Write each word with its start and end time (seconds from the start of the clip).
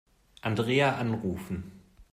Andrea 0.41 0.95
anrufen. 0.97 1.73